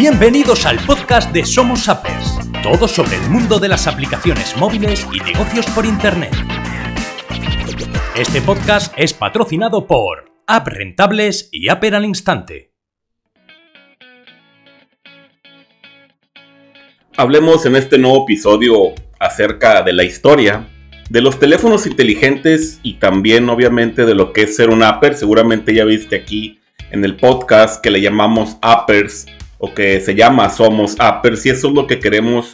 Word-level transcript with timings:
Bienvenidos 0.00 0.64
al 0.64 0.78
podcast 0.86 1.30
de 1.30 1.44
Somos 1.44 1.86
Appers, 1.86 2.38
todo 2.62 2.88
sobre 2.88 3.16
el 3.16 3.28
mundo 3.28 3.58
de 3.58 3.68
las 3.68 3.86
aplicaciones 3.86 4.56
móviles 4.56 5.06
y 5.12 5.20
negocios 5.20 5.66
por 5.74 5.84
Internet. 5.84 6.32
Este 8.16 8.40
podcast 8.40 8.94
es 8.96 9.12
patrocinado 9.12 9.86
por 9.86 10.32
App 10.46 10.68
Rentables 10.68 11.50
y 11.52 11.68
Apper 11.68 11.96
al 11.96 12.06
Instante. 12.06 12.72
Hablemos 17.18 17.66
en 17.66 17.76
este 17.76 17.98
nuevo 17.98 18.24
episodio 18.24 18.94
acerca 19.18 19.82
de 19.82 19.92
la 19.92 20.04
historia 20.04 20.66
de 21.10 21.20
los 21.20 21.38
teléfonos 21.38 21.86
inteligentes 21.86 22.80
y 22.82 22.94
también 22.94 23.50
obviamente 23.50 24.06
de 24.06 24.14
lo 24.14 24.32
que 24.32 24.44
es 24.44 24.56
ser 24.56 24.70
un 24.70 24.82
Apper. 24.82 25.14
Seguramente 25.14 25.74
ya 25.74 25.84
viste 25.84 26.16
aquí 26.16 26.58
en 26.90 27.04
el 27.04 27.16
podcast 27.16 27.82
que 27.82 27.90
le 27.90 28.00
llamamos 28.00 28.56
Appers 28.62 29.26
o 29.60 29.72
que 29.74 30.00
se 30.00 30.14
llama 30.14 30.48
Somos 30.48 30.96
Appers 30.98 31.46
y 31.46 31.50
eso 31.50 31.68
es 31.68 31.74
lo 31.74 31.86
que 31.86 32.00
queremos 32.00 32.52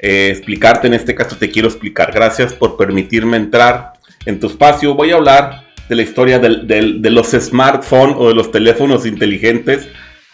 eh, 0.00 0.28
explicarte. 0.30 0.88
En 0.88 0.94
este 0.94 1.14
caso 1.14 1.36
te 1.36 1.50
quiero 1.50 1.68
explicar. 1.68 2.12
Gracias 2.12 2.52
por 2.52 2.76
permitirme 2.76 3.36
entrar 3.36 3.92
en 4.26 4.40
tu 4.40 4.48
espacio. 4.48 4.94
Voy 4.94 5.12
a 5.12 5.14
hablar 5.14 5.68
de 5.88 5.94
la 5.94 6.02
historia 6.02 6.38
de 6.38 7.10
los 7.10 7.30
smartphones 7.30 8.16
o 8.18 8.28
de 8.28 8.34
los 8.34 8.50
teléfonos 8.50 9.06
inteligentes. 9.06 9.88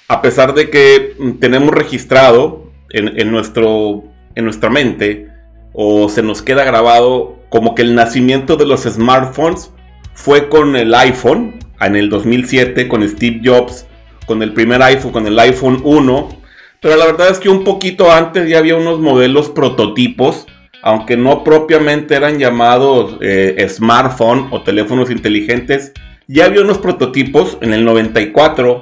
A 0.09 0.23
pesar 0.23 0.55
de 0.55 0.70
que 0.70 1.15
tenemos 1.41 1.73
registrado 1.73 2.73
en, 2.91 3.30
nuestro, 3.30 4.04
en 4.34 4.45
nuestra 4.45 4.70
mente 4.70 5.29
o 5.73 6.09
se 6.09 6.23
nos 6.23 6.43
queda 6.43 6.65
grabado 6.65 7.41
como 7.48 7.74
que 7.74 7.82
el 7.82 7.95
nacimiento 7.95 8.56
de 8.56 8.66
los 8.66 8.82
smartphones 8.82 9.70
fue 10.15 10.48
con 10.48 10.74
el 10.77 10.95
iPhone 10.95 11.59
en 11.80 11.96
el 11.96 12.09
2007, 12.09 12.88
con 12.88 13.06
Steve 13.09 13.41
Jobs, 13.45 13.87
con 14.27 14.42
el 14.42 14.52
primer 14.52 14.83
iPhone, 14.83 15.12
con 15.12 15.27
el 15.27 15.38
iPhone 15.38 15.80
1. 15.83 16.42
Pero 16.80 16.96
la 16.96 17.06
verdad 17.06 17.30
es 17.30 17.38
que 17.38 17.48
un 17.48 17.65
poquito 17.65 18.12
antes 18.12 18.49
ya 18.49 18.59
había 18.59 18.76
unos 18.76 19.01
modelos 19.01 19.49
prototipos, 19.49 20.46
aunque 20.82 21.16
no 21.16 21.43
propiamente 21.43 22.15
eran 22.15 22.38
llamados 22.38 23.16
eh, 23.23 23.66
smartphone 23.71 24.49
o 24.51 24.62
teléfonos 24.62 25.10
inteligentes. 25.10 25.93
Ya 26.26 26.45
había 26.45 26.60
unos 26.60 26.79
prototipos 26.79 27.59
en 27.62 27.73
el 27.73 27.84
94. 27.84 28.80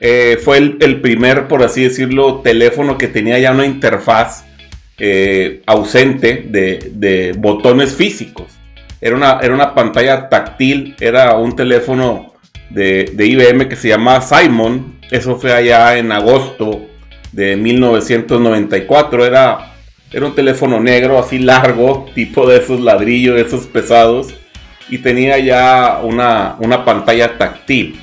Eh, 0.00 0.38
fue 0.42 0.56
el, 0.56 1.00
primer, 1.00 1.46
por 1.46 1.62
así 1.62 1.84
decirlo, 1.84 2.40
teléfono 2.40 2.98
que 2.98 3.06
tenía 3.06 3.38
ya 3.38 3.52
una 3.52 3.66
interfaz 3.66 4.44
eh, 4.98 5.62
ausente 5.66 6.46
de, 6.48 7.34
botones 7.38 7.94
físicos. 7.94 8.46
Era 9.00 9.14
una, 9.16 9.38
era 9.42 9.54
una 9.54 9.74
pantalla 9.74 10.28
táctil, 10.28 10.96
era 11.00 11.36
un 11.36 11.54
teléfono 11.54 12.31
de, 12.74 13.26
IBM 13.26 13.68
que 13.68 13.76
se 13.76 13.88
llamaba 13.88 14.20
Simon. 14.20 14.98
Eso 15.10 15.38
fue 15.38 15.52
allá 15.52 15.98
en 15.98 16.12
agosto 16.12 16.86
de 17.32 17.56
1994. 17.56 19.26
Era, 19.26 19.74
era 20.10 20.26
un 20.26 20.34
teléfono 20.34 20.80
negro 20.80 21.18
así 21.18 21.38
largo, 21.38 22.06
tipo 22.14 22.46
de 22.48 22.58
esos 22.58 22.80
ladrillos, 22.80 23.40
esos 23.40 23.66
pesados. 23.66 24.34
Y 24.88 24.98
tenía 24.98 25.38
ya 25.38 26.00
una, 26.02 26.56
una 26.58 26.84
pantalla 26.84 27.38
táctil. 27.38 27.98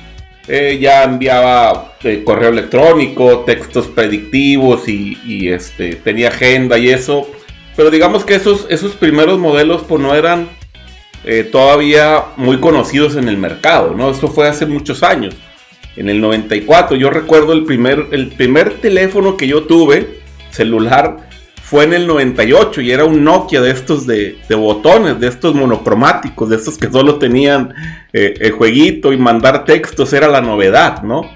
Eh, 0.48 0.78
ya 0.80 1.04
enviaba 1.04 1.94
eh, 2.02 2.24
correo 2.24 2.48
electrónico, 2.48 3.40
textos 3.40 3.86
predictivos 3.86 4.88
y, 4.88 5.48
este, 5.48 5.94
tenía 5.96 6.28
agenda 6.28 6.76
y 6.78 6.88
eso. 6.88 7.28
Pero 7.76 7.90
digamos 7.90 8.24
que 8.24 8.34
esos, 8.34 8.66
esos 8.68 8.92
primeros 8.92 9.38
modelos 9.38 9.84
pues 9.86 10.00
no 10.00 10.14
eran 10.14 10.48
eh, 11.24 11.44
todavía 11.44 12.24
muy 12.36 12.58
conocidos 12.60 13.16
en 13.16 13.28
el 13.28 13.36
mercado, 13.36 13.94
¿no? 13.94 14.10
Esto 14.10 14.28
fue 14.28 14.48
hace 14.48 14.66
muchos 14.66 15.02
años. 15.02 15.34
En 15.96 16.08
el 16.08 16.20
94 16.20 16.96
yo 16.96 17.10
recuerdo 17.10 17.52
el 17.52 17.64
primer, 17.64 18.06
el 18.12 18.28
primer 18.28 18.80
teléfono 18.80 19.36
que 19.36 19.46
yo 19.46 19.64
tuve, 19.64 20.20
celular, 20.50 21.28
fue 21.62 21.84
en 21.84 21.92
el 21.92 22.06
98 22.06 22.80
y 22.80 22.90
era 22.90 23.04
un 23.04 23.22
Nokia 23.22 23.60
de 23.60 23.70
estos 23.70 24.06
de, 24.06 24.40
botones, 24.50 25.20
de 25.20 25.28
estos 25.28 25.54
monocromáticos, 25.54 26.48
de 26.48 26.56
estos 26.56 26.76
que 26.76 26.90
solo 26.90 27.18
tenían 27.18 27.72
eh, 28.12 28.34
el 28.40 28.52
jueguito 28.52 29.12
y 29.12 29.16
mandar 29.16 29.64
textos 29.64 30.12
era 30.12 30.26
la 30.26 30.40
novedad, 30.40 31.02
¿no? 31.02 31.30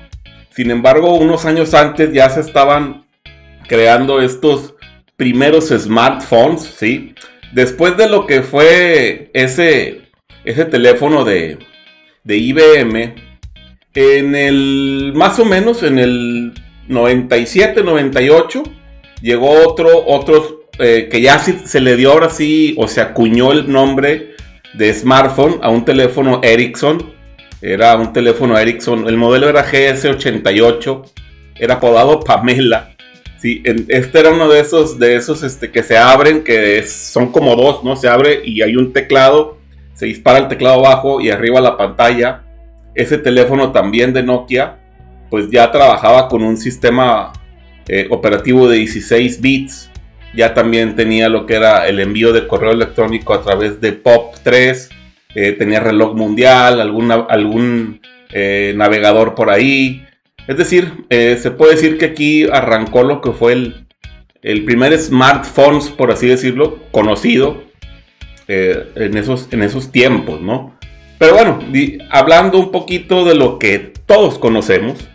Sin 0.50 0.70
embargo, 0.70 1.14
unos 1.14 1.44
años 1.44 1.72
antes 1.74 2.12
ya 2.12 2.28
se 2.30 2.40
estaban 2.40 3.04
creando 3.68 4.20
estos 4.20 4.74
primeros 5.16 5.68
smartphones, 5.68 6.62
¿sí? 6.62 7.14
Después 7.54 7.96
de 7.96 8.08
lo 8.08 8.26
que 8.26 8.42
fue 8.42 9.30
ese, 9.32 10.02
ese 10.44 10.64
teléfono 10.64 11.24
de, 11.24 11.58
de 12.24 12.36
IBM, 12.36 13.14
en 13.94 14.34
el, 14.34 15.12
más 15.14 15.38
o 15.38 15.44
menos 15.44 15.84
en 15.84 16.00
el 16.00 16.52
97, 16.88 17.84
98, 17.84 18.64
llegó 19.22 19.50
otro, 19.68 20.04
otros 20.04 20.54
eh, 20.80 21.08
que 21.08 21.20
ya 21.20 21.38
se 21.38 21.80
le 21.80 21.94
dio 21.94 22.10
ahora 22.10 22.28
sí, 22.28 22.74
o 22.76 22.88
se 22.88 23.00
acuñó 23.00 23.52
el 23.52 23.70
nombre 23.70 24.34
de 24.72 24.92
smartphone 24.92 25.60
a 25.62 25.70
un 25.70 25.84
teléfono 25.84 26.40
Ericsson. 26.42 27.14
Era 27.62 27.96
un 27.96 28.12
teléfono 28.12 28.58
Ericsson, 28.58 29.06
el 29.06 29.16
modelo 29.16 29.48
era 29.48 29.64
GS88, 29.64 31.12
era 31.60 31.74
apodado 31.74 32.18
Pamela. 32.18 32.93
Sí, 33.44 33.62
este 33.88 34.20
era 34.20 34.30
uno 34.30 34.48
de 34.48 34.58
esos, 34.58 34.98
de 34.98 35.16
esos 35.16 35.42
este, 35.42 35.70
que 35.70 35.82
se 35.82 35.98
abren, 35.98 36.42
que 36.44 36.82
son 36.82 37.30
como 37.30 37.54
dos, 37.56 37.84
¿no? 37.84 37.94
Se 37.94 38.08
abre 38.08 38.40
y 38.42 38.62
hay 38.62 38.74
un 38.74 38.94
teclado, 38.94 39.58
se 39.92 40.06
dispara 40.06 40.38
el 40.38 40.48
teclado 40.48 40.76
abajo 40.78 41.20
y 41.20 41.28
arriba 41.28 41.60
la 41.60 41.76
pantalla. 41.76 42.42
Ese 42.94 43.18
teléfono 43.18 43.70
también 43.70 44.14
de 44.14 44.22
Nokia, 44.22 44.78
pues 45.28 45.50
ya 45.50 45.70
trabajaba 45.70 46.26
con 46.28 46.42
un 46.42 46.56
sistema 46.56 47.34
eh, 47.86 48.06
operativo 48.08 48.66
de 48.66 48.78
16 48.78 49.42
bits. 49.42 49.90
Ya 50.34 50.54
también 50.54 50.96
tenía 50.96 51.28
lo 51.28 51.44
que 51.44 51.56
era 51.56 51.86
el 51.86 52.00
envío 52.00 52.32
de 52.32 52.46
correo 52.46 52.72
electrónico 52.72 53.34
a 53.34 53.42
través 53.42 53.78
de 53.78 54.02
POP3. 54.02 54.88
Eh, 55.34 55.52
tenía 55.52 55.80
reloj 55.80 56.14
mundial, 56.14 56.80
algún 56.80 58.00
eh, 58.32 58.72
navegador 58.74 59.34
por 59.34 59.50
ahí. 59.50 60.02
Es 60.46 60.56
decir, 60.56 61.06
se 61.10 61.50
puede 61.50 61.74
decir 61.74 61.98
que 61.98 62.06
aquí 62.06 62.44
arrancó 62.44 63.02
lo 63.02 63.20
que 63.20 63.32
fue 63.32 63.52
el, 63.54 63.86
el 64.42 64.64
primer 64.64 64.96
smartphone, 64.98 65.80
por 65.96 66.10
así 66.10 66.26
decirlo, 66.26 66.80
conocido 66.90 67.64
en, 68.46 69.16
esos, 69.16 69.48
en 69.52 69.62
esos 69.62 69.90
tiempos, 69.90 70.40
¿no? 70.42 70.78
Pero 71.18 71.34
bueno, 71.34 71.58
hablando 72.10 72.58
un 72.58 72.70
poquito 72.70 73.24
de 73.24 73.34
lo 73.34 73.58
que 73.58 73.78
todos 73.78 74.38
conocemos, 74.38 75.08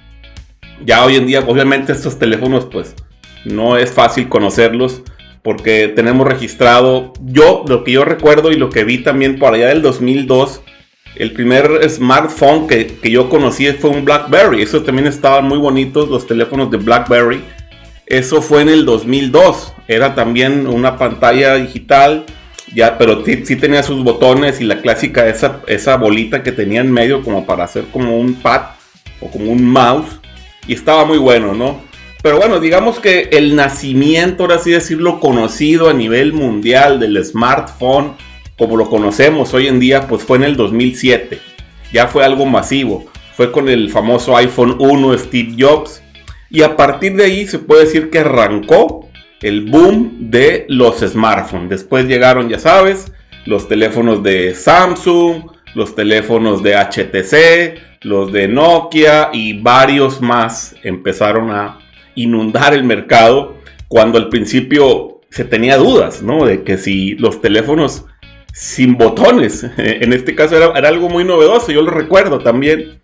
ya 0.83 1.05
hoy 1.05 1.17
en 1.17 1.27
día, 1.27 1.41
obviamente 1.41 1.91
estos 1.91 2.17
teléfonos, 2.17 2.65
pues 2.65 2.95
no 3.45 3.77
es 3.77 3.91
fácil 3.91 4.29
conocerlos 4.29 5.03
porque 5.43 5.87
tenemos 5.87 6.27
registrado, 6.27 7.13
yo 7.21 7.63
lo 7.67 7.83
que 7.83 7.91
yo 7.93 8.05
recuerdo 8.05 8.51
y 8.51 8.55
lo 8.55 8.69
que 8.69 8.83
vi 8.83 8.99
también 8.99 9.39
por 9.39 9.53
allá 9.53 9.67
del 9.67 9.81
2002, 9.81 10.61
el 11.19 11.33
primer 11.33 11.87
smartphone 11.89 12.65
que, 12.65 12.87
que 12.87 13.11
yo 13.11 13.29
conocí 13.29 13.67
fue 13.73 13.89
un 13.89 14.05
BlackBerry. 14.05 14.61
Esos 14.61 14.85
también 14.85 15.05
estaban 15.05 15.45
muy 15.45 15.57
bonitos, 15.57 16.09
los 16.09 16.25
teléfonos 16.25 16.71
de 16.71 16.77
BlackBerry. 16.77 17.43
Eso 18.05 18.41
fue 18.41 18.61
en 18.61 18.69
el 18.69 18.85
2002. 18.85 19.73
Era 19.87 20.15
también 20.15 20.65
una 20.65 20.97
pantalla 20.97 21.55
digital, 21.55 22.25
ya, 22.73 22.97
pero 22.97 23.23
sí, 23.25 23.55
tenía 23.57 23.83
sus 23.83 24.01
botones 24.01 24.61
y 24.61 24.63
la 24.63 24.81
clásica, 24.81 25.27
esa, 25.27 25.61
esa 25.67 25.97
bolita 25.97 26.41
que 26.41 26.53
tenía 26.53 26.81
en 26.81 26.91
medio 26.91 27.21
como 27.21 27.45
para 27.45 27.65
hacer 27.65 27.85
como 27.91 28.17
un 28.17 28.35
pad 28.35 28.61
o 29.19 29.29
como 29.29 29.51
un 29.51 29.65
mouse 29.65 30.19
y 30.67 30.73
estaba 30.73 31.03
muy 31.03 31.17
bueno, 31.17 31.53
¿no? 31.53 31.81
Pero 32.21 32.37
bueno, 32.37 32.59
digamos 32.59 32.99
que 32.99 33.29
el 33.31 33.55
nacimiento, 33.55 34.37
por 34.45 34.53
así 34.53 34.71
decirlo, 34.71 35.19
conocido 35.19 35.89
a 35.89 35.93
nivel 35.93 36.31
mundial 36.31 36.99
del 36.99 37.23
smartphone, 37.25 38.13
como 38.59 38.75
lo 38.75 38.89
conocemos 38.89 39.53
hoy 39.53 39.67
en 39.67 39.79
día, 39.79 40.07
pues 40.07 40.21
fue 40.21 40.37
en 40.37 40.43
el 40.43 40.57
2007. 40.57 41.39
Ya 41.93 42.07
fue 42.07 42.25
algo 42.25 42.45
masivo. 42.45 43.05
Fue 43.35 43.53
con 43.53 43.69
el 43.69 43.89
famoso 43.89 44.35
iPhone 44.35 44.75
1 44.77 45.17
Steve 45.17 45.55
Jobs. 45.57 46.03
Y 46.49 46.61
a 46.61 46.75
partir 46.75 47.15
de 47.15 47.23
ahí 47.23 47.47
se 47.47 47.57
puede 47.57 47.85
decir 47.85 48.09
que 48.09 48.19
arrancó 48.19 49.09
el 49.41 49.61
boom 49.61 50.29
de 50.29 50.65
los 50.67 50.99
smartphones. 50.99 51.69
Después 51.69 52.05
llegaron, 52.05 52.49
ya 52.49 52.59
sabes, 52.59 53.13
los 53.45 53.69
teléfonos 53.69 54.21
de 54.23 54.53
Samsung, 54.53 55.51
los 55.73 55.95
teléfonos 55.95 56.61
de 56.61 56.75
HTC, 56.75 58.03
los 58.03 58.33
de 58.33 58.49
Nokia 58.49 59.29
y 59.31 59.53
varios 59.61 60.19
más 60.19 60.75
empezaron 60.83 61.49
a 61.51 61.79
inundar 62.15 62.73
el 62.73 62.83
mercado 62.83 63.55
cuando 63.87 64.17
al 64.17 64.27
principio 64.27 65.21
se 65.29 65.45
tenía 65.45 65.77
dudas, 65.77 66.21
¿no? 66.21 66.45
De 66.45 66.63
que 66.63 66.77
si 66.77 67.15
los 67.15 67.41
teléfonos 67.41 68.05
sin 68.53 68.97
botones, 68.97 69.65
en 69.77 70.13
este 70.13 70.35
caso 70.35 70.57
era, 70.57 70.87
algo 70.87 71.09
muy 71.09 71.23
novedoso, 71.23 71.71
yo 71.71 71.81
lo 71.81 71.91
recuerdo 71.91 72.39
también, 72.39 73.01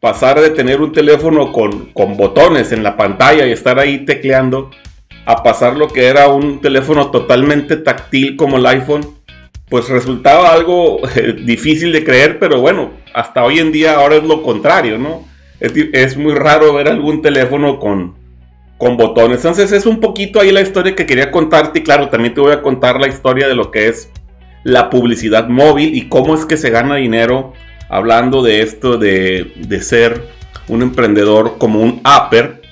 pasar 0.00 0.40
de 0.40 0.50
tener 0.50 0.80
un 0.80 0.92
teléfono 0.92 1.52
con, 1.52 1.86
con 1.92 2.16
botones 2.16 2.72
en 2.72 2.82
la 2.82 2.96
pantalla 2.96 3.46
y 3.46 3.52
estar 3.52 3.78
ahí 3.78 4.04
tecleando, 4.04 4.70
a 5.26 5.42
pasar 5.42 5.76
lo 5.76 5.88
que 5.88 6.06
era 6.06 6.28
un 6.28 6.60
teléfono 6.60 7.10
totalmente 7.10 7.76
táctil 7.76 8.36
como 8.36 8.58
el 8.58 8.66
iPhone, 8.66 9.06
pues 9.68 9.88
resultaba 9.88 10.52
algo 10.52 11.00
difícil 11.44 11.92
de 11.92 12.04
creer, 12.04 12.38
pero 12.38 12.60
bueno, 12.60 12.92
hasta 13.14 13.44
hoy 13.44 13.58
en 13.58 13.72
día 13.72 13.94
ahora 13.94 14.16
es 14.16 14.24
lo 14.24 14.42
contrario, 14.42 14.98
¿no? 14.98 15.26
Es, 15.60 16.16
muy 16.16 16.34
raro 16.34 16.74
ver 16.74 16.88
algún 16.88 17.22
teléfono 17.22 17.78
con, 17.78 18.14
con 18.76 18.98
botones. 18.98 19.38
Entonces 19.38 19.72
es 19.72 19.86
un 19.86 19.98
poquito 19.98 20.40
ahí 20.40 20.52
la 20.52 20.60
historia 20.60 20.94
que 20.94 21.06
quería 21.06 21.30
contarte 21.30 21.78
y 21.78 21.82
claro, 21.82 22.08
también 22.08 22.34
te 22.34 22.40
voy 22.40 22.52
a 22.52 22.60
contar 22.60 23.00
la 23.00 23.08
historia 23.08 23.48
de 23.48 23.54
lo 23.54 23.70
que 23.70 23.88
es 23.88 24.10
la 24.64 24.90
publicidad 24.90 25.48
móvil 25.48 25.94
y 25.94 26.08
cómo 26.08 26.34
es 26.34 26.46
que 26.46 26.56
se 26.56 26.70
gana 26.70 26.96
dinero 26.96 27.52
hablando 27.88 28.42
de 28.42 28.62
esto 28.62 28.96
de, 28.96 29.52
de 29.56 29.82
ser 29.82 30.22
un 30.68 30.82
emprendedor 30.82 31.58
como 31.58 31.80
un 31.80 32.00
upper. 32.00 32.62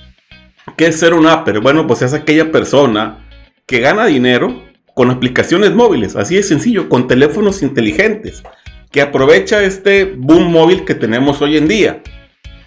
¿Qué 0.75 0.87
es 0.87 0.99
ser 0.99 1.13
un 1.13 1.27
upper? 1.27 1.59
Bueno, 1.59 1.87
pues 1.87 2.01
es 2.01 2.13
aquella 2.13 2.51
persona 2.51 3.19
que 3.65 3.79
gana 3.79 4.05
dinero 4.05 4.63
con 4.93 5.09
aplicaciones 5.09 5.73
móviles, 5.73 6.15
así 6.15 6.35
de 6.35 6.43
sencillo, 6.43 6.89
con 6.89 7.07
teléfonos 7.07 7.63
inteligentes, 7.63 8.43
que 8.91 9.01
aprovecha 9.01 9.63
este 9.63 10.05
boom 10.05 10.51
móvil 10.51 10.85
que 10.85 10.95
tenemos 10.95 11.41
hoy 11.41 11.57
en 11.57 11.67
día. 11.67 12.01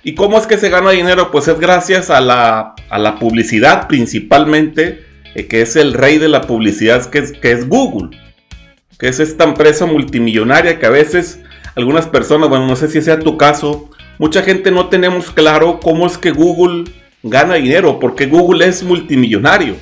¿Y 0.02 0.14
cómo 0.14 0.38
es 0.38 0.46
que 0.46 0.56
se 0.56 0.70
gana 0.70 0.90
dinero? 0.90 1.30
Pues 1.30 1.48
es 1.48 1.58
gracias 1.58 2.10
a 2.10 2.20
la, 2.20 2.74
a 2.90 2.98
la 2.98 3.18
publicidad 3.18 3.88
principalmente, 3.88 5.04
eh, 5.34 5.46
que 5.46 5.62
es 5.62 5.74
el 5.76 5.94
rey 5.94 6.18
de 6.18 6.28
la 6.28 6.42
publicidad, 6.42 7.04
que 7.10 7.18
es, 7.18 7.32
que 7.32 7.52
es 7.52 7.68
Google, 7.68 8.16
que 8.98 9.08
es 9.08 9.20
esta 9.20 9.44
empresa 9.44 9.86
multimillonaria 9.86 10.78
que 10.78 10.86
a 10.86 10.90
veces 10.90 11.40
algunas 11.74 12.06
personas, 12.06 12.48
bueno, 12.48 12.66
no 12.66 12.76
sé 12.76 12.88
si 12.88 13.02
sea 13.02 13.18
tu 13.18 13.36
caso, 13.36 13.90
mucha 14.18 14.42
gente 14.42 14.70
no 14.70 14.88
tenemos 14.88 15.30
claro 15.30 15.78
cómo 15.80 16.06
es 16.06 16.16
que 16.16 16.30
Google 16.30 16.84
gana 17.22 17.54
dinero, 17.54 17.98
porque 17.98 18.26
Google 18.26 18.66
es 18.66 18.82
multimillonario. 18.82 19.76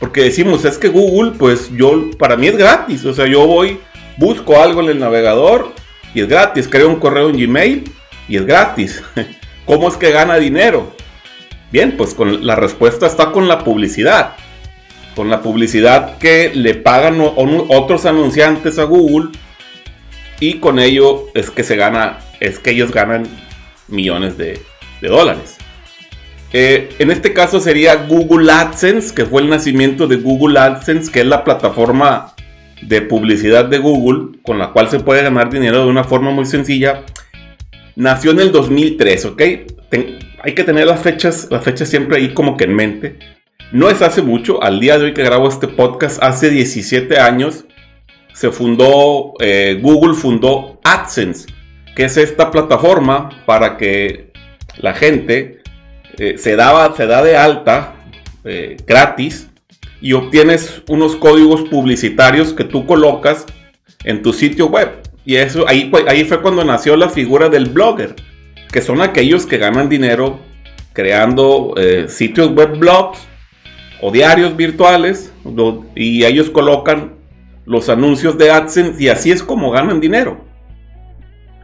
Porque 0.00 0.22
decimos, 0.22 0.64
es 0.64 0.78
que 0.78 0.88
Google, 0.88 1.32
pues 1.38 1.70
yo, 1.76 2.10
para 2.18 2.36
mí 2.36 2.46
es 2.46 2.56
gratis. 2.56 3.04
O 3.04 3.12
sea, 3.12 3.26
yo 3.26 3.46
voy, 3.46 3.80
busco 4.16 4.60
algo 4.62 4.80
en 4.80 4.90
el 4.90 5.00
navegador 5.00 5.72
y 6.14 6.20
es 6.20 6.28
gratis. 6.28 6.68
Creo 6.68 6.88
un 6.88 7.00
correo 7.00 7.28
en 7.28 7.36
Gmail 7.36 7.92
y 8.28 8.36
es 8.36 8.46
gratis. 8.46 9.02
¿Cómo 9.66 9.88
es 9.88 9.96
que 9.96 10.12
gana 10.12 10.36
dinero? 10.36 10.92
Bien, 11.72 11.96
pues 11.96 12.14
con, 12.14 12.46
la 12.46 12.54
respuesta 12.54 13.06
está 13.06 13.32
con 13.32 13.48
la 13.48 13.64
publicidad. 13.64 14.36
Con 15.18 15.30
la 15.30 15.42
publicidad 15.42 16.16
que 16.18 16.52
le 16.54 16.74
pagan 16.74 17.20
otros 17.20 18.06
anunciantes 18.06 18.78
a 18.78 18.84
Google. 18.84 19.30
Y 20.38 20.60
con 20.60 20.78
ello 20.78 21.26
es 21.34 21.50
que 21.50 21.64
se 21.64 21.74
gana, 21.74 22.20
es 22.38 22.60
que 22.60 22.70
ellos 22.70 22.92
ganan 22.92 23.26
millones 23.88 24.38
de 24.38 24.60
dólares. 25.02 25.56
Eh, 26.52 26.90
en 27.00 27.10
este 27.10 27.32
caso 27.32 27.58
sería 27.58 27.96
Google 27.96 28.52
AdSense, 28.52 29.12
que 29.12 29.24
fue 29.26 29.42
el 29.42 29.50
nacimiento 29.50 30.06
de 30.06 30.18
Google 30.18 30.60
AdSense, 30.60 31.10
que 31.10 31.22
es 31.22 31.26
la 31.26 31.42
plataforma 31.42 32.34
de 32.80 33.02
publicidad 33.02 33.64
de 33.64 33.78
Google, 33.78 34.38
con 34.42 34.60
la 34.60 34.70
cual 34.70 34.88
se 34.88 35.00
puede 35.00 35.24
ganar 35.24 35.50
dinero 35.50 35.80
de 35.80 35.90
una 35.90 36.04
forma 36.04 36.30
muy 36.30 36.46
sencilla. 36.46 37.02
Nació 37.96 38.30
en 38.30 38.38
el 38.38 38.52
2003, 38.52 39.24
¿ok? 39.24 39.42
hay 40.44 40.54
que 40.54 40.62
tener 40.62 40.86
las 40.86 41.00
fechas, 41.02 41.48
las 41.50 41.64
fechas 41.64 41.88
siempre 41.88 42.18
ahí 42.18 42.32
como 42.32 42.56
que 42.56 42.62
en 42.62 42.76
mente. 42.76 43.18
No 43.70 43.90
es 43.90 44.00
hace 44.00 44.22
mucho, 44.22 44.62
al 44.62 44.80
día 44.80 44.98
de 44.98 45.04
hoy 45.04 45.14
que 45.14 45.22
grabo 45.22 45.46
este 45.46 45.68
podcast, 45.68 46.22
hace 46.22 46.48
17 46.48 47.18
años, 47.18 47.66
se 48.32 48.50
fundó, 48.50 49.34
eh, 49.40 49.78
Google 49.82 50.14
fundó 50.14 50.80
AdSense, 50.84 51.52
que 51.94 52.04
es 52.06 52.16
esta 52.16 52.50
plataforma 52.50 53.28
para 53.44 53.76
que 53.76 54.32
la 54.78 54.94
gente 54.94 55.58
eh, 56.16 56.38
se, 56.38 56.56
daba, 56.56 56.96
se 56.96 57.06
da 57.06 57.22
de 57.22 57.36
alta 57.36 57.96
eh, 58.44 58.78
gratis 58.86 59.50
y 60.00 60.14
obtienes 60.14 60.80
unos 60.88 61.16
códigos 61.16 61.68
publicitarios 61.68 62.54
que 62.54 62.64
tú 62.64 62.86
colocas 62.86 63.44
en 64.02 64.22
tu 64.22 64.32
sitio 64.32 64.68
web. 64.68 64.92
Y 65.26 65.36
eso 65.36 65.68
ahí, 65.68 65.92
ahí 66.06 66.24
fue 66.24 66.40
cuando 66.40 66.64
nació 66.64 66.96
la 66.96 67.10
figura 67.10 67.50
del 67.50 67.66
blogger, 67.66 68.16
que 68.72 68.80
son 68.80 69.02
aquellos 69.02 69.44
que 69.44 69.58
ganan 69.58 69.90
dinero 69.90 70.40
creando 70.94 71.74
sitios 72.08 72.50
web 72.52 72.78
blogs 72.78 73.28
o 74.00 74.10
diarios 74.10 74.56
virtuales 74.56 75.32
y 75.94 76.24
ellos 76.24 76.50
colocan 76.50 77.14
los 77.64 77.88
anuncios 77.88 78.38
de 78.38 78.50
AdSense 78.50 79.02
y 79.02 79.08
así 79.08 79.30
es 79.30 79.42
como 79.42 79.70
ganan 79.70 80.00
dinero. 80.00 80.44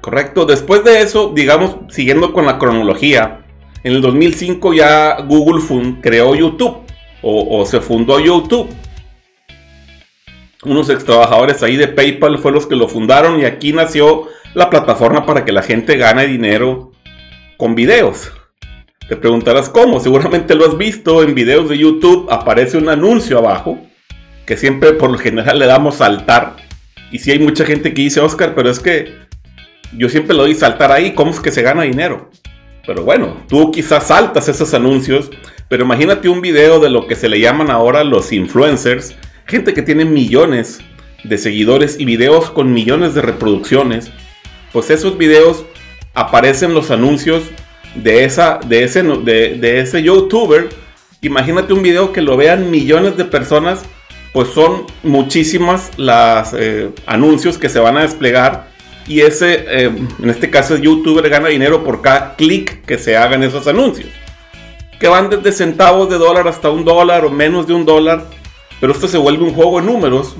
Correcto. 0.00 0.44
Después 0.44 0.84
de 0.84 1.00
eso, 1.00 1.32
digamos, 1.34 1.76
siguiendo 1.88 2.34
con 2.34 2.44
la 2.44 2.58
cronología, 2.58 3.40
en 3.84 3.94
el 3.94 4.02
2005 4.02 4.74
ya 4.74 5.16
Google 5.22 5.62
creó 6.02 6.34
YouTube 6.34 6.82
o, 7.22 7.64
se 7.64 7.80
fundó 7.80 8.20
YouTube. 8.20 8.68
Unos 10.62 10.90
ex 10.90 11.04
trabajadores 11.04 11.62
ahí 11.62 11.76
de 11.76 11.88
PayPal 11.88 12.38
fueron 12.38 12.56
los 12.56 12.66
que 12.66 12.76
lo 12.76 12.88
fundaron 12.88 13.40
y 13.40 13.46
aquí 13.46 13.72
nació 13.72 14.28
la 14.52 14.68
plataforma 14.68 15.24
para 15.24 15.44
que 15.44 15.52
la 15.52 15.62
gente 15.62 15.96
gane 15.96 16.26
dinero 16.26 16.92
con 17.56 17.74
videos. 17.74 18.30
Te 19.08 19.16
preguntarás 19.16 19.68
cómo, 19.68 20.00
seguramente 20.00 20.54
lo 20.54 20.66
has 20.66 20.78
visto 20.78 21.22
en 21.22 21.34
videos 21.34 21.68
de 21.68 21.76
YouTube, 21.76 22.26
aparece 22.30 22.78
un 22.78 22.88
anuncio 22.88 23.38
abajo, 23.38 23.78
que 24.46 24.56
siempre 24.56 24.94
por 24.94 25.10
lo 25.10 25.18
general 25.18 25.58
le 25.58 25.66
damos 25.66 25.96
saltar. 25.96 26.56
Y 27.10 27.18
si 27.18 27.30
hay 27.30 27.38
mucha 27.38 27.66
gente 27.66 27.92
que 27.92 28.00
dice, 28.00 28.20
Oscar, 28.20 28.54
pero 28.54 28.70
es 28.70 28.80
que 28.80 29.12
yo 29.92 30.08
siempre 30.08 30.34
lo 30.34 30.44
doy 30.44 30.54
saltar 30.54 30.90
ahí, 30.90 31.12
¿cómo 31.12 31.32
es 31.32 31.40
que 31.40 31.50
se 31.50 31.60
gana 31.60 31.82
dinero? 31.82 32.30
Pero 32.86 33.04
bueno, 33.04 33.44
tú 33.46 33.70
quizás 33.70 34.08
saltas 34.08 34.48
esos 34.48 34.72
anuncios, 34.72 35.30
pero 35.68 35.84
imagínate 35.84 36.30
un 36.30 36.40
video 36.40 36.80
de 36.80 36.88
lo 36.88 37.06
que 37.06 37.14
se 37.14 37.28
le 37.28 37.40
llaman 37.40 37.70
ahora 37.70 38.04
los 38.04 38.32
influencers, 38.32 39.14
gente 39.46 39.74
que 39.74 39.82
tiene 39.82 40.06
millones 40.06 40.80
de 41.24 41.36
seguidores 41.36 42.00
y 42.00 42.06
videos 42.06 42.50
con 42.50 42.72
millones 42.72 43.14
de 43.14 43.20
reproducciones. 43.20 44.10
Pues 44.72 44.88
esos 44.88 45.18
videos 45.18 45.64
aparecen 46.14 46.72
los 46.72 46.90
anuncios 46.90 47.44
de, 47.94 48.24
esa, 48.24 48.60
de, 48.66 48.84
ese, 48.84 49.02
de, 49.02 49.80
ese 49.80 50.02
youtuber. 50.02 50.68
Imagínate 51.20 51.72
un 51.72 51.82
video 51.82 52.12
que 52.12 52.20
lo 52.20 52.36
vean 52.36 52.70
millones 52.70 53.16
de 53.16 53.24
personas, 53.24 53.82
pues 54.32 54.48
son 54.48 54.86
muchísimas 55.02 55.90
las 55.96 56.54
eh, 56.56 56.90
anuncios 57.06 57.58
que 57.58 57.68
se 57.68 57.78
van 57.78 57.96
a 57.96 58.02
desplegar 58.02 58.74
y 59.06 59.20
ese, 59.20 59.64
eh, 59.68 59.90
en 60.22 60.30
este 60.30 60.50
caso, 60.50 60.74
el 60.74 60.82
youtuber 60.82 61.28
gana 61.28 61.48
dinero 61.48 61.84
por 61.84 62.00
cada 62.00 62.36
clic 62.36 62.84
que 62.86 62.98
se 62.98 63.16
haga 63.16 63.36
en 63.36 63.42
esos 63.42 63.66
anuncios. 63.66 64.08
Que 64.98 65.08
van 65.08 65.28
desde 65.28 65.52
centavos 65.52 66.08
de 66.08 66.16
dólar 66.16 66.48
hasta 66.48 66.70
un 66.70 66.84
dólar 66.84 67.24
o 67.24 67.30
menos 67.30 67.66
de 67.66 67.74
un 67.74 67.84
dólar. 67.84 68.24
Pero 68.80 68.92
esto 68.92 69.06
se 69.06 69.18
vuelve 69.18 69.44
un 69.44 69.52
juego 69.52 69.80
de 69.80 69.86
números. 69.86 70.36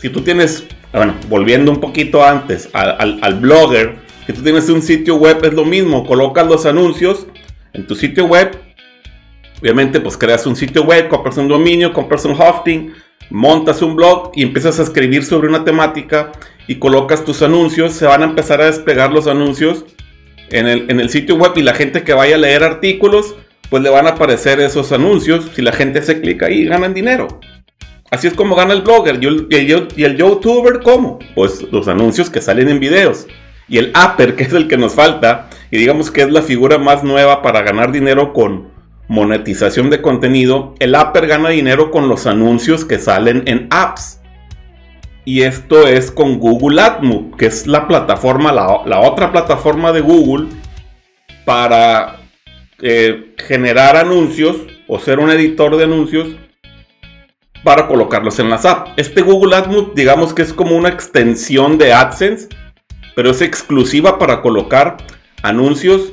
Si 0.00 0.10
tú 0.10 0.20
tienes, 0.20 0.64
bueno, 0.92 1.14
volviendo 1.28 1.70
un 1.70 1.80
poquito 1.80 2.22
antes 2.22 2.68
al, 2.74 3.18
al 3.22 3.34
blogger, 3.40 4.03
si 4.26 4.32
tú 4.32 4.42
tienes 4.42 4.68
un 4.68 4.82
sitio 4.82 5.16
web 5.16 5.44
es 5.44 5.52
lo 5.52 5.64
mismo. 5.64 6.06
Colocas 6.06 6.46
los 6.46 6.66
anuncios 6.66 7.26
en 7.72 7.86
tu 7.86 7.94
sitio 7.94 8.26
web. 8.26 8.56
Obviamente, 9.60 10.00
pues 10.00 10.16
creas 10.16 10.46
un 10.46 10.56
sitio 10.56 10.84
web, 10.84 11.08
compras 11.08 11.36
un 11.36 11.48
dominio, 11.48 11.92
compras 11.92 12.24
un 12.24 12.32
hosting, 12.32 12.92
montas 13.30 13.82
un 13.82 13.96
blog 13.96 14.32
y 14.34 14.42
empiezas 14.42 14.78
a 14.78 14.82
escribir 14.82 15.24
sobre 15.24 15.48
una 15.48 15.64
temática 15.64 16.32
y 16.66 16.76
colocas 16.76 17.24
tus 17.24 17.42
anuncios, 17.42 17.92
se 17.92 18.06
van 18.06 18.22
a 18.22 18.26
empezar 18.26 18.60
a 18.60 18.66
despegar 18.66 19.12
los 19.12 19.26
anuncios 19.26 19.84
en 20.50 20.66
el, 20.66 20.90
en 20.90 21.00
el 21.00 21.10
sitio 21.10 21.36
web 21.36 21.52
y 21.56 21.62
la 21.62 21.74
gente 21.74 22.02
que 22.02 22.14
vaya 22.14 22.36
a 22.36 22.38
leer 22.38 22.62
artículos, 22.62 23.34
pues 23.70 23.82
le 23.82 23.90
van 23.90 24.06
a 24.06 24.10
aparecer 24.10 24.60
esos 24.60 24.92
anuncios. 24.92 25.50
Si 25.54 25.62
la 25.62 25.72
gente 25.72 26.02
se 26.02 26.20
clica 26.20 26.46
ahí, 26.46 26.64
ganan 26.64 26.94
dinero. 26.94 27.40
Así 28.10 28.26
es 28.28 28.34
como 28.34 28.54
gana 28.54 28.74
el 28.74 28.82
blogger. 28.82 29.18
Y 29.22 29.26
el, 29.26 29.88
y 29.96 30.04
el 30.04 30.16
youtuber, 30.16 30.80
¿cómo? 30.82 31.18
Pues 31.34 31.62
los 31.72 31.88
anuncios 31.88 32.30
que 32.30 32.40
salen 32.40 32.68
en 32.68 32.80
videos. 32.80 33.26
Y 33.68 33.78
el 33.78 33.92
upper, 33.92 34.36
que 34.36 34.44
es 34.44 34.52
el 34.52 34.68
que 34.68 34.76
nos 34.76 34.94
falta, 34.94 35.48
y 35.70 35.78
digamos 35.78 36.10
que 36.10 36.22
es 36.22 36.30
la 36.30 36.42
figura 36.42 36.78
más 36.78 37.02
nueva 37.02 37.42
para 37.42 37.62
ganar 37.62 37.92
dinero 37.92 38.32
con 38.32 38.74
monetización 39.08 39.90
de 39.90 40.02
contenido, 40.02 40.74
el 40.78 40.94
upper 40.94 41.26
gana 41.26 41.50
dinero 41.50 41.90
con 41.90 42.08
los 42.08 42.26
anuncios 42.26 42.84
que 42.84 42.98
salen 42.98 43.42
en 43.46 43.66
apps. 43.70 44.20
Y 45.24 45.42
esto 45.42 45.86
es 45.86 46.10
con 46.10 46.38
Google 46.38 46.80
AdMove, 46.82 47.36
que 47.38 47.46
es 47.46 47.66
la 47.66 47.88
plataforma, 47.88 48.52
la, 48.52 49.00
otra 49.00 49.32
plataforma 49.32 49.92
de 49.92 50.02
Google 50.02 50.48
para 51.46 52.20
eh, 52.82 53.34
generar 53.38 53.96
anuncios 53.96 54.56
o 54.86 54.98
ser 54.98 55.18
un 55.18 55.30
editor 55.30 55.76
de 55.76 55.84
anuncios 55.84 56.28
para 57.62 57.86
colocarlos 57.86 58.38
en 58.38 58.50
las 58.50 58.66
apps. 58.66 58.90
Este 58.96 59.22
Google 59.22 59.56
AdMove, 59.56 59.92
digamos 59.94 60.34
que 60.34 60.42
es 60.42 60.52
como 60.52 60.76
una 60.76 60.90
extensión 60.90 61.78
de 61.78 61.94
AdSense, 61.94 62.48
pero 63.14 63.30
es 63.30 63.40
exclusiva 63.40 64.18
para 64.18 64.40
colocar 64.42 64.96
anuncios 65.42 66.12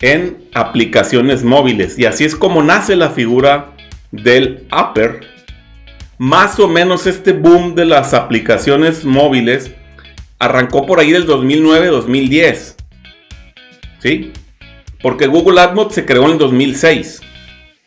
en 0.00 0.38
aplicaciones 0.54 1.44
móviles. 1.44 1.98
Y 1.98 2.04
así 2.04 2.24
es 2.24 2.36
como 2.36 2.62
nace 2.62 2.96
la 2.96 3.10
figura 3.10 3.72
del 4.12 4.66
upper 4.70 5.36
más 6.18 6.58
o 6.58 6.68
menos 6.68 7.06
este 7.06 7.32
boom 7.32 7.74
de 7.74 7.84
las 7.84 8.14
aplicaciones 8.14 9.04
móviles 9.04 9.72
arrancó 10.38 10.86
por 10.86 10.98
ahí 10.98 11.12
del 11.12 11.26
2009-2010. 11.26 12.74
¿Sí? 13.98 14.32
Porque 15.02 15.26
Google 15.26 15.60
AdMob 15.60 15.92
se 15.92 16.06
creó 16.06 16.24
en 16.24 16.32
el 16.32 16.38
2006. 16.38 17.20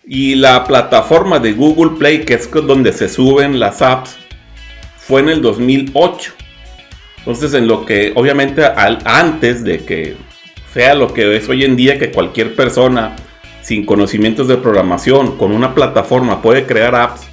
Y 0.06 0.36
la 0.36 0.64
plataforma 0.66 1.40
de 1.40 1.54
Google 1.54 1.98
Play, 1.98 2.26
que 2.26 2.36
es 2.36 2.50
donde 2.52 2.94
se 2.94 3.10
suben 3.10 3.60
las 3.60 3.82
apps, 3.82 4.16
fue 4.98 5.22
en 5.22 5.30
el 5.30 5.42
2008. 5.42 6.34
Entonces, 7.20 7.54
en 7.54 7.68
lo 7.68 7.86
que 7.86 8.14
obviamente 8.16 8.64
antes 9.06 9.64
de 9.64 9.86
que 9.86 10.16
sea 10.74 10.96
lo 10.96 11.14
que 11.14 11.36
es 11.36 11.48
hoy 11.50 11.64
en 11.64 11.76
día, 11.76 12.00
que 12.00 12.12
cualquier 12.12 12.56
persona 12.56 13.16
sin 13.62 13.86
conocimientos 13.86 14.48
de 14.48 14.58
programación, 14.58 15.38
con 15.38 15.52
una 15.52 15.76
plataforma, 15.76 16.42
puede 16.42 16.66
crear 16.66 16.96
apps 16.96 17.28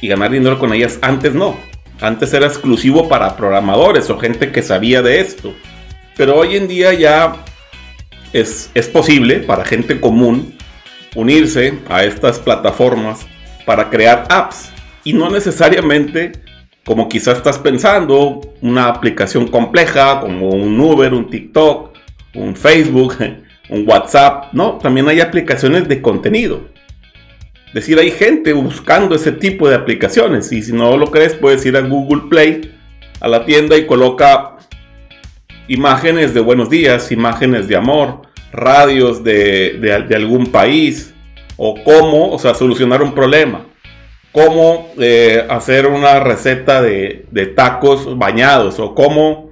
y 0.00 0.08
ganar 0.08 0.30
dinero 0.30 0.58
con 0.58 0.72
ellas. 0.72 0.98
Antes 1.02 1.34
no. 1.34 1.56
Antes 2.00 2.32
era 2.34 2.46
exclusivo 2.46 3.08
para 3.08 3.36
programadores 3.36 4.10
o 4.10 4.18
gente 4.18 4.52
que 4.52 4.62
sabía 4.62 5.02
de 5.02 5.20
esto. 5.20 5.54
Pero 6.16 6.36
hoy 6.36 6.56
en 6.56 6.68
día 6.68 6.92
ya 6.94 7.44
es, 8.32 8.70
es 8.74 8.88
posible 8.88 9.36
para 9.38 9.64
gente 9.64 10.00
común 10.00 10.56
unirse 11.14 11.78
a 11.88 12.04
estas 12.04 12.38
plataformas 12.38 13.26
para 13.64 13.88
crear 13.90 14.26
apps. 14.28 14.70
Y 15.04 15.12
no 15.12 15.30
necesariamente 15.30 16.32
como 16.86 17.08
quizás 17.08 17.38
estás 17.38 17.58
pensando, 17.58 18.40
una 18.62 18.86
aplicación 18.86 19.48
compleja 19.48 20.20
como 20.20 20.50
un 20.50 20.80
Uber, 20.80 21.12
un 21.12 21.28
TikTok, 21.28 21.90
un 22.34 22.54
Facebook, 22.54 23.16
un 23.68 23.84
WhatsApp. 23.86 24.52
No, 24.52 24.78
también 24.78 25.08
hay 25.08 25.18
aplicaciones 25.20 25.88
de 25.88 26.00
contenido. 26.00 26.68
Es 27.66 27.74
decir, 27.74 27.98
hay 27.98 28.12
gente 28.12 28.52
buscando 28.52 29.16
ese 29.16 29.32
tipo 29.32 29.68
de 29.68 29.74
aplicaciones. 29.74 30.52
Y 30.52 30.62
si 30.62 30.72
no 30.72 30.96
lo 30.96 31.10
crees, 31.10 31.34
puedes 31.34 31.66
ir 31.66 31.76
a 31.76 31.80
Google 31.80 32.28
Play, 32.30 32.72
a 33.20 33.26
la 33.26 33.44
tienda 33.44 33.76
y 33.76 33.84
coloca 33.84 34.56
imágenes 35.66 36.34
de 36.34 36.40
buenos 36.40 36.70
días, 36.70 37.10
imágenes 37.10 37.66
de 37.66 37.74
amor, 37.74 38.22
radios 38.52 39.24
de, 39.24 40.04
de 40.08 40.14
algún 40.14 40.46
país, 40.46 41.12
o 41.56 41.82
cómo, 41.82 42.30
o 42.30 42.38
sea, 42.38 42.54
solucionar 42.54 43.02
un 43.02 43.12
problema 43.12 43.66
cómo 44.36 44.90
eh, 44.98 45.46
hacer 45.48 45.86
una 45.86 46.20
receta 46.20 46.82
de, 46.82 47.54
tacos 47.56 48.18
bañados 48.18 48.78
o 48.78 48.94
cómo 48.94 49.50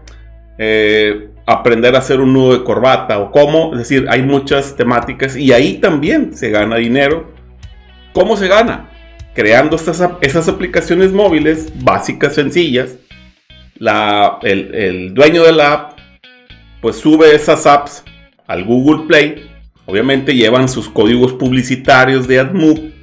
eh, 0.59 1.31
aprender 1.47 1.95
a 1.95 2.01
hacer 2.01 2.21
un 2.21 2.35
nudo 2.35 2.59
de 2.59 2.65
corbata 2.65 3.19
o 3.19 3.31
cómo, 3.31 3.73
es 3.73 3.79
decir, 3.79 4.05
hay 4.11 4.21
muchas 4.21 4.77
temáticas 4.77 5.37
y 5.37 5.55
ahí 5.55 5.79
también 5.79 6.37
se 6.37 6.51
gana 6.51 6.77
dinero. 6.77 7.33
¿Cómo 8.13 8.37
se 8.37 8.47
gana? 8.47 8.91
Creando 9.33 9.77
estas, 9.77 10.07
esas 10.21 10.49
aplicaciones 10.49 11.13
móviles 11.13 11.73
básicas, 11.83 12.35
sencillas. 12.35 12.99
La, 13.79 14.39
el, 14.43 14.75
el 14.75 15.15
dueño 15.15 15.45
de 15.45 15.53
la 15.53 15.73
app 15.73 15.99
pues 16.83 16.97
sube 16.97 17.35
esas 17.35 17.67
apps 17.67 18.05
al 18.47 18.65
Google 18.65 19.07
Play. 19.07 19.49
Obviamente 19.87 20.35
llevan 20.35 20.69
sus 20.69 20.91
códigos 20.91 21.33
publicitarios 21.33 22.29
de 22.29 22.41
AdMob 22.41 22.94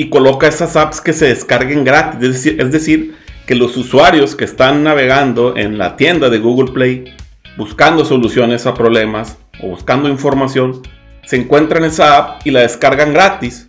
y 0.00 0.08
coloca 0.08 0.48
esas 0.48 0.76
apps 0.76 0.98
que 0.98 1.12
se 1.12 1.26
descarguen 1.26 1.84
gratis. 1.84 2.46
Es 2.46 2.72
decir, 2.72 3.16
que 3.46 3.54
los 3.54 3.76
usuarios 3.76 4.34
que 4.34 4.46
están 4.46 4.82
navegando 4.82 5.58
en 5.58 5.76
la 5.76 5.96
tienda 5.96 6.30
de 6.30 6.38
Google 6.38 6.72
Play 6.72 7.14
buscando 7.58 8.06
soluciones 8.06 8.64
a 8.64 8.72
problemas 8.72 9.36
o 9.62 9.68
buscando 9.68 10.08
información, 10.08 10.80
se 11.26 11.36
encuentran 11.36 11.84
esa 11.84 12.16
app 12.16 12.46
y 12.46 12.50
la 12.50 12.60
descargan 12.60 13.12
gratis. 13.12 13.68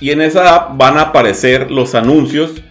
Y 0.00 0.10
en 0.10 0.20
esa 0.20 0.52
app 0.52 0.76
van 0.78 0.98
a 0.98 1.02
aparecer 1.02 1.70
los 1.70 1.94
anuncios 1.94 2.64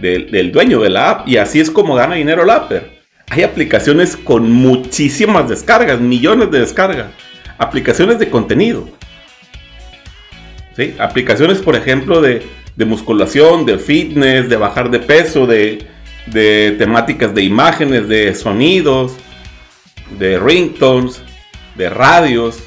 del, 0.00 0.52
dueño 0.52 0.80
de 0.80 0.88
la 0.88 1.10
app. 1.10 1.28
Y 1.28 1.36
así 1.36 1.60
es 1.60 1.70
como 1.70 1.96
gana 1.96 2.14
dinero 2.14 2.44
el 2.44 2.50
Apper. 2.50 2.98
Hay 3.28 3.42
aplicaciones 3.42 4.16
con 4.16 4.50
muchísimas 4.50 5.50
descargas, 5.50 6.00
millones 6.00 6.50
de 6.50 6.60
descargas. 6.60 7.08
Aplicaciones 7.58 8.18
de 8.18 8.30
contenido. 8.30 8.88
Aplicaciones, 10.98 11.58
por 11.58 11.76
ejemplo, 11.76 12.20
de, 12.20 12.42
musculación, 12.78 13.66
de 13.66 13.78
fitness, 13.78 14.48
de 14.48 14.56
bajar 14.56 14.90
de 14.90 15.00
peso, 15.00 15.46
de, 15.46 15.86
temáticas 16.78 17.34
de 17.34 17.42
imágenes, 17.42 18.08
de 18.08 18.34
sonidos, 18.34 19.12
de 20.18 20.38
ringtones, 20.38 21.22
de 21.74 21.90
radios. 21.90 22.60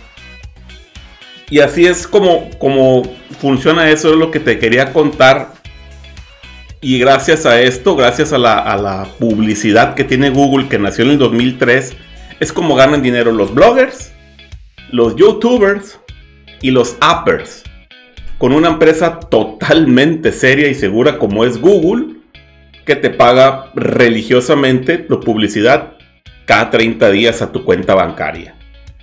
Y 1.50 1.60
así 1.60 1.86
es 1.86 2.08
como, 2.08 2.50
como 2.60 3.04
funciona 3.40 3.90
eso, 3.90 4.10
es 4.12 4.16
lo 4.16 4.32
que 4.32 4.40
te 4.40 4.60
quería 4.60 4.94
contar. 4.94 5.54
Y 6.82 7.00
gracias 7.00 7.46
a 7.46 7.62
esto, 7.62 7.96
gracias 7.96 8.34
a 8.34 8.38
la, 8.38 8.60
a 8.60 8.78
la 8.78 9.08
publicidad 9.18 9.96
que 9.96 10.04
tiene 10.04 10.30
Google, 10.30 10.68
que 10.68 10.78
nació 10.78 11.06
en 11.06 11.12
el 11.12 11.18
2003, 11.18 11.96
es 12.40 12.52
como 12.52 12.76
ganan 12.76 13.02
dinero 13.02 13.32
los 13.32 13.54
bloggers, 13.54 14.12
los 14.92 15.16
youtubers 15.16 16.00
y 16.62 16.72
los 16.72 16.98
appers 17.00 17.64
con 18.44 18.52
una 18.52 18.68
empresa 18.68 19.22
totalmente 19.22 20.34
seria 20.34 20.68
y 20.68 20.76
segura 20.76 21.18
como 21.18 21.46
es 21.46 21.62
Google, 21.62 22.16
que 22.86 22.98
te 22.98 23.10
paga 23.10 23.72
religiosamente 23.74 24.98
tu 24.98 25.22
publicidad 25.22 25.94
cada 26.44 26.70
30 26.70 27.10
días 27.12 27.42
a 27.42 27.54
tu 27.54 27.64
cuenta 27.64 27.96
bancaria. 27.96 28.54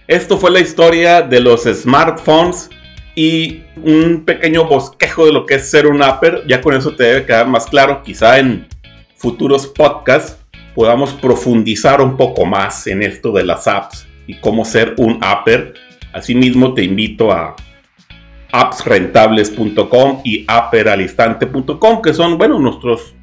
Esto 0.07 0.37
fue 0.37 0.51
la 0.51 0.61
historia 0.61 1.23
de 1.23 1.41
los 1.41 1.63
smartphones 1.63 2.69
y 3.15 3.63
un 3.83 4.27
pequeño 4.27 4.67
bosquejo 4.67 5.25
de 5.25 5.33
lo 5.33 5.47
que 5.47 5.55
es 5.55 5.71
ser 5.71 5.87
un 5.87 6.03
apper. 6.03 6.43
Ya 6.47 6.61
con 6.61 6.75
eso 6.75 6.95
te 6.95 7.05
debe 7.05 7.25
quedar 7.25 7.49
más 7.49 7.65
claro. 7.65 8.03
Quizá 8.03 8.41
en 8.41 8.69
futuros 9.17 9.67
podcasts 9.69 10.37
podamos 10.75 11.15
profundizar 11.15 12.03
un 12.03 12.19
poco 12.19 12.45
más 12.45 12.87
en 12.87 13.03
esto 13.03 13.33
de 13.33 13.45
las 13.45 13.67
apps 13.67 14.07
y 14.27 14.35
cómo 14.35 14.67
ser 14.67 14.97
un 14.99 15.17
apper. 15.23 15.73
Asimismo 16.13 16.75
te 16.75 16.85
invito 16.85 17.33
a 17.33 17.57
appsrentables.com 18.53 20.21
y 20.25 20.45
apperalistante.com, 20.47 22.03
que 22.03 22.15
son, 22.15 22.39
bueno, 22.39 22.59
nuestros 22.59 23.15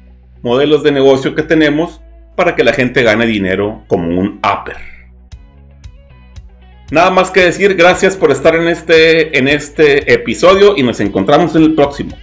modelos 0.42 0.82
de 0.82 0.92
negocio 0.92 1.34
que 1.34 1.42
tenemos 1.42 2.00
para 2.36 2.54
que 2.54 2.64
la 2.64 2.72
gente 2.72 3.02
gane 3.02 3.26
dinero 3.26 3.84
como 3.88 4.18
un 4.18 4.38
apper. 4.42 4.76
Nada 6.90 7.10
más 7.10 7.30
que 7.30 7.40
decir, 7.40 7.74
gracias 7.74 8.16
por 8.16 8.30
estar 8.30 8.54
en 8.54 8.68
este, 8.68 9.36
en 9.36 9.48
este 9.48 10.12
episodio 10.12 10.74
y 10.76 10.82
nos 10.82 11.00
encontramos 11.00 11.54
en 11.54 11.64
el 11.64 11.74
próximo. 11.74 12.16